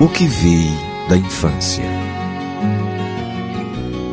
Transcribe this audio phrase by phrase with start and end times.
[0.00, 0.70] O que vi
[1.08, 1.82] da infância.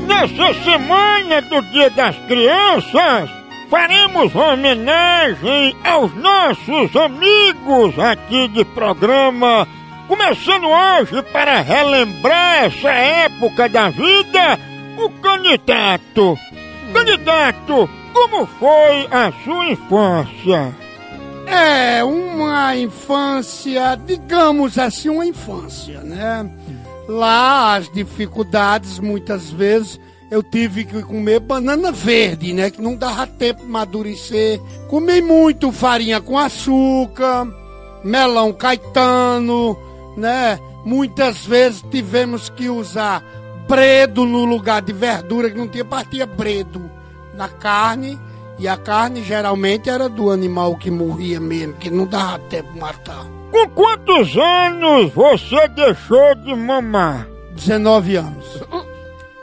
[0.08, 3.29] Nessa semana do Dia das Crianças,
[3.69, 9.68] faremos homenagem aos nossos amigos aqui de programa.
[10.07, 14.59] Começando hoje para relembrar essa época da vida,
[14.97, 16.36] o candidato.
[16.93, 20.84] Candidato, como foi a sua infância?
[21.57, 26.49] É uma infância, digamos assim, uma infância, né?
[27.07, 29.99] Lá as dificuldades, muitas vezes,
[30.30, 32.70] eu tive que comer banana verde, né?
[32.70, 34.59] Que não dava tempo de amadurecer.
[34.89, 37.47] Comi muito farinha com açúcar,
[38.03, 39.77] melão caetano,
[40.17, 40.59] né?
[40.83, 43.23] Muitas vezes tivemos que usar
[43.67, 46.89] bredo no lugar de verdura, que não tinha, partia bredo
[47.33, 48.19] na carne.
[48.58, 52.80] E a carne geralmente era do animal que morria mesmo, que não dava tempo de
[52.80, 53.26] matar.
[53.52, 57.28] Com quantos anos você deixou de mamar?
[57.54, 58.64] 19 anos.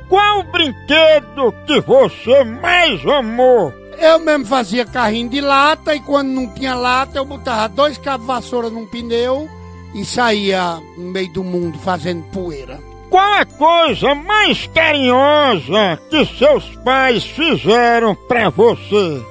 [0.08, 3.72] Qual o brinquedo que você mais amou?
[3.98, 8.26] Eu mesmo fazia carrinho de lata e quando não tinha lata eu botava dois cabos
[8.26, 9.48] de vassoura num pneu
[9.94, 12.91] e saía no meio do mundo fazendo poeira.
[13.12, 19.22] Qual a coisa mais carinhosa que seus pais fizeram pra você?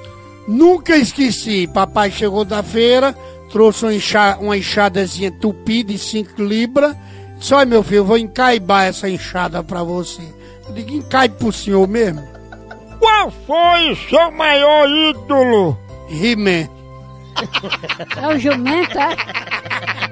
[0.47, 3.17] Nunca esqueci, papai chegou da feira,
[3.49, 6.95] trouxe uma, enxa, uma enxadazinha tupi de 5 libras.
[7.39, 10.21] Só meu filho, eu vou encaibar essa enxada pra você.
[10.67, 12.21] Eu digo, encaibe pro senhor mesmo.
[12.99, 15.75] Qual foi seu maior ídolo?
[16.07, 16.69] He-Man.
[18.15, 20.10] É o jumento, é?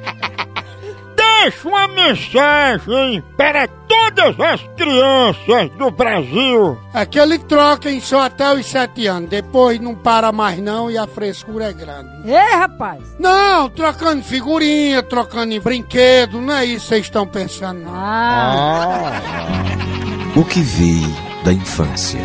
[1.41, 6.77] Deixe uma mensagem para todas as crianças do Brasil.
[6.93, 9.29] Aquele troquem só até os 7 anos.
[9.29, 12.09] Depois não para mais não e a frescura é grande.
[12.25, 12.99] Ei, rapaz!
[13.17, 17.93] Não, trocando figurinha, trocando em brinquedo, não é isso que vocês estão pensando não.
[17.95, 19.21] Ah,
[20.35, 21.01] O que vi
[21.45, 22.19] da infância.